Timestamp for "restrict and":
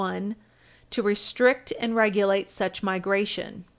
1.03-1.95